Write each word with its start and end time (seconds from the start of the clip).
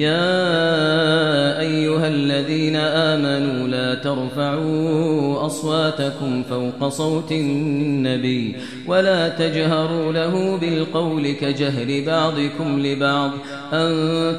يا 0.00 1.60
أيها 1.60 2.08
الذين 2.08 2.76
آمنوا 2.76 3.68
لا 3.68 3.94
ترفعوا 3.94 5.46
أصواتكم 5.46 6.42
فوق 6.42 6.88
صوت 6.88 7.32
النبي 7.32 8.56
ولا 8.86 9.28
تجهروا 9.28 10.12
له 10.12 10.56
بالقول 10.56 11.32
كجهر 11.32 12.04
بعضكم 12.06 12.86
لبعض 12.86 13.30
أن 13.72 13.90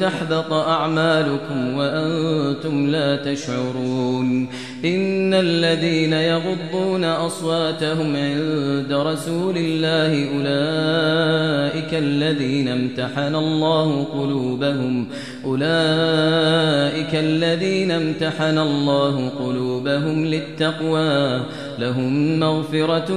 تحبط 0.00 0.52
أعمالكم 0.52 1.74
وأنتم 1.76 2.86
لا 2.90 3.16
تشعرون 3.16 4.48
إن 4.84 5.34
الذين 5.34 6.12
يغضون 6.12 7.04
أصواتهم 7.04 8.16
عند 8.16 8.92
رسول 8.92 9.54
الله 9.56 10.28
أولئك 10.34 11.94
الذين 11.94 12.68
امتحن 12.68 13.34
الله 13.34 14.04
قلوبهم 14.04 15.08
أولئك 15.48 17.14
الذين 17.14 17.90
امتحن 17.90 18.58
الله 18.58 19.28
قلوبهم 19.28 20.26
للتقوى 20.26 21.40
لهم 21.78 22.38
مغفرة 22.40 23.10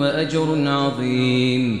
وأجر 0.00 0.68
عظيم. 0.68 1.80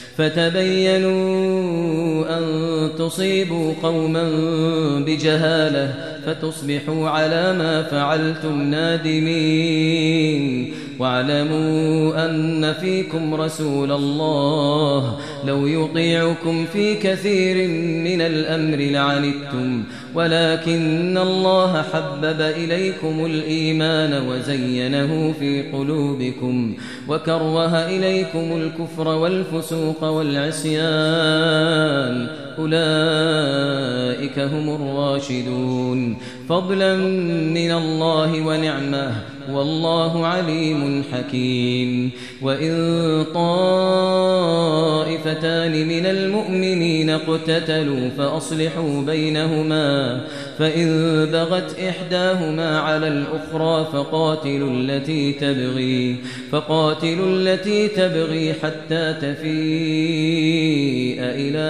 فتبينوا 0.17 1.21
أن 2.37 2.43
تصيبوا 2.97 3.73
قوما 3.83 4.29
بجهالة 5.05 5.93
فتصبحوا 6.25 7.09
على 7.09 7.53
ما 7.57 7.83
فعلتم 7.83 8.61
نادمين. 8.61 10.41
واعلموا 10.99 12.25
أن 12.25 12.73
فيكم 12.73 13.35
رسول 13.35 13.91
الله. 13.91 15.17
لو 15.47 15.67
يطيعكم 15.67 16.65
في 16.65 16.95
كثير 16.95 17.67
من 18.07 18.21
الأمر 18.21 18.77
لعنتم. 18.77 19.83
ولكن 20.15 21.17
الله 21.17 21.81
حبب 21.81 22.41
إليكم 22.41 23.25
الإيمان 23.25 24.27
وزينه 24.27 25.33
في 25.39 25.61
قلوبكم. 25.61 26.73
وكره 27.07 27.75
إليكم 27.75 28.61
الكفر 28.61 29.07
والفسوق 29.07 30.03
والعصيان. 30.03 30.81
أولئك 32.59 34.39
هم 34.39 34.75
الراشدون. 34.75 36.10
فضلا 36.49 36.95
من 37.53 37.71
الله 37.71 38.41
ونعمة 38.41 39.11
والله 39.51 40.27
عليم 40.27 41.03
حكيم. 41.13 42.11
وإن 42.41 42.73
طائفتان 43.33 44.11
من 45.87 46.05
المؤمنين 46.05 47.09
اقتتلوا 47.09 48.09
فأصلحوا 48.17 49.01
بينهما 49.01 50.21
فإن 50.59 50.87
بغت 51.25 51.79
إحداهما 51.79 52.79
على 52.79 53.07
الأخرى 53.07 53.87
فقاتلوا 53.93 54.71
التي 54.71 55.33
تبغي 55.33 56.15
فقاتلوا 56.51 57.27
التي 57.27 57.87
تبغي 57.87 58.53
حتى 58.53 59.13
تفيء 59.13 59.51
إلى 61.21 61.69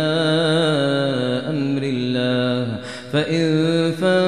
أمر 1.50 1.82
الله. 1.84 2.78
فإن 3.14 3.92
فاءت 3.92 4.21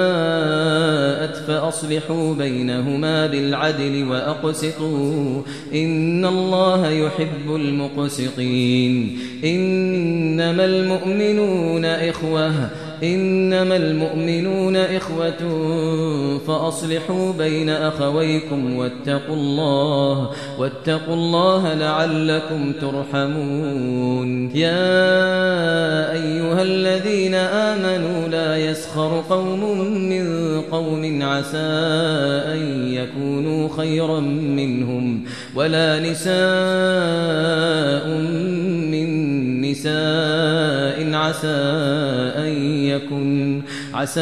فأصلحوا 1.63 2.34
بينهما 2.34 3.28
بالعدل 3.28 4.07
وأقسطوا. 4.09 5.41
إن 5.74 6.25
الله 6.25 6.90
يحب 6.90 7.56
المقسطين. 7.56 9.19
إنما 9.44 10.66
المؤمنون 10.66 11.85
إخوة. 11.85 12.53
إنما 13.03 13.75
المؤمنون 13.75 14.75
إخوة. 14.75 15.68
فأصلحوا 16.47 17.34
بين 17.34 17.69
أخويكم 17.69 18.75
واتقوا 18.75 19.35
الله. 19.35 20.30
واتقوا 20.59 21.13
الله 21.13 21.74
لعلكم 21.74 22.74
ترحمون. 22.81 24.56
يا 24.56 25.13
أيها 26.12 26.62
الذين 26.62 27.35
آمنوا 27.35 28.28
لا 28.28 28.57
يسخر 28.57 29.24
قوم 29.30 29.88
من 30.09 30.43
قوم 30.84 31.24
عسى 31.24 31.58
أن 32.54 32.88
يكونوا 32.88 33.70
خيرا 33.78 34.20
منهم 34.20 35.24
ولا 35.56 36.00
نساء 36.00 36.34
من 38.92 39.10
نساء 39.62 40.53
عسى 41.24 41.48
أن 42.38 42.52
يكن 42.86 43.62
عسى 43.94 44.22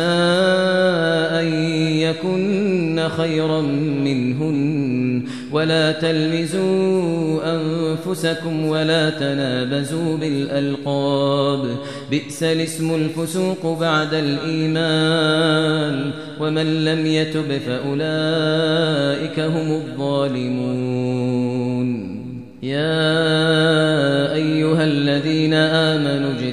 أن 1.40 1.54
يكن 1.94 3.08
خيرا 3.18 3.62
منهن. 4.06 5.24
ولا 5.52 5.92
تلمزوا 5.92 7.40
أنفسكم 7.44 8.66
ولا 8.66 9.10
تنابزوا 9.10 10.18
بالألقاب. 10.18 11.66
بئس 12.12 12.44
الاسم 12.44 12.96
الفسوق 12.96 13.80
بعد 13.80 14.14
الإيمان. 14.14 16.12
ومن 16.40 16.86
لم 16.86 17.06
يتب 17.06 17.58
فأولئك 17.68 19.40
هم 19.40 19.72
الظالمون. 19.72 21.02
يا 22.64 23.11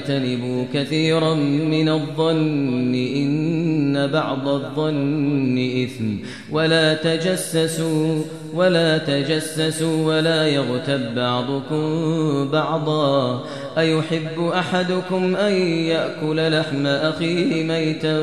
آمنوا 0.09 0.19
اجتنبوا 0.19 0.65
كثيرا 0.73 1.33
من 1.33 1.89
الظن 1.89 2.93
إن 2.95 4.07
بعض 4.07 4.47
الظن 4.47 5.83
إثم 5.83 6.27
ولا 6.51 6.93
تجسسوا 6.93 8.23
ولا 8.53 8.97
تجسسوا 8.97 10.05
ولا 10.05 10.47
يغتب 10.47 11.15
بعضكم 11.15 12.49
بعضا 12.51 13.43
أيحب 13.79 14.47
أحدكم 14.53 15.35
أن 15.35 15.53
يأكل 15.63 16.59
لحم 16.59 16.87
أخيه 16.87 17.63
ميتا 17.63 18.19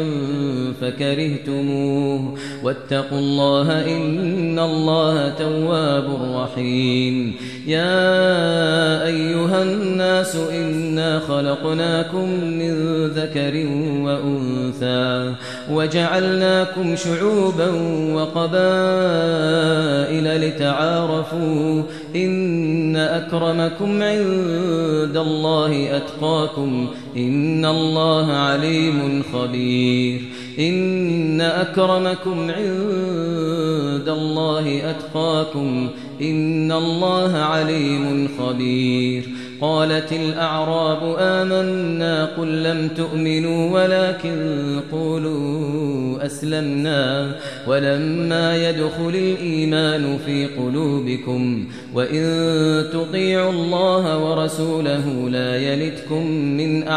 فكرهتموه 0.80 2.34
واتقوا 2.62 3.18
الله 3.18 3.96
إن 3.96 4.58
الله 4.58 5.28
تواب 5.28 6.06
رحيم 6.34 7.34
يا 7.66 9.06
أيها 9.06 9.62
الناس 9.62 10.36
إنا 10.36 11.18
خلقناكم 11.18 12.30
من 12.44 13.06
ذكر 13.06 13.66
وأنثى 14.02 15.34
وجعلناكم 15.70 16.96
شعوبا 16.96 17.70
وقبائل 18.14 19.46
لتعارفوا 20.40 21.82
إن 22.16 22.96
أكرمكم 22.96 24.02
عند 24.02 25.16
الله 25.16 25.45
أتقاكم 25.96 26.88
إن 27.16 27.64
الله 27.64 28.32
عليم 28.32 29.22
خبير. 29.32 30.20
إن 30.58 31.40
أكرمكم 31.40 32.40
عند 32.40 34.08
الله 34.08 34.90
أتقاكم. 34.90 35.88
إن 36.22 36.72
الله 36.72 37.36
عليم 37.36 38.28
خبير. 38.38 39.28
قالت 39.60 40.12
الأعراب 40.12 41.16
آمنا 41.18 42.24
قل 42.24 42.62
لم 42.62 42.88
تؤمنوا 42.96 43.70
ولكن 43.70 44.80
قولوا 44.92 46.26
أسلمنا. 46.26 47.34
ولما 47.68 48.68
يدخل 48.68 49.08
الإيمان 49.08 50.18
في 50.26 50.46
قلوبكم 50.46 51.64
وإن 51.94 52.22
تطيعوا 52.92 53.52
الله 53.52 54.24
ورسوله 54.24 55.28
لا 55.30 55.56
يلتكم 55.56 56.30
من 56.30 56.88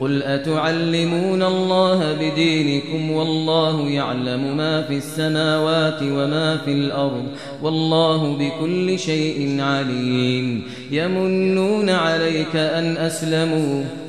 قل 0.00 0.22
أتعلمون 0.22 1.42
الله 1.42 2.12
بدينكم 2.12 3.10
والله 3.10 3.88
يعلم 3.88 4.56
ما 4.56 4.82
في 4.82 4.96
السماوات 4.96 6.02
وما 6.02 6.56
في 6.56 6.72
الأرض 6.72 7.24
والله 7.62 8.36
بكل 8.36 8.98
شيء 8.98 9.60
عليم 9.60 10.62
يمنون 10.90 11.90
عليك 11.90 12.56
أن 12.56 12.96
أسلموا 12.96 13.84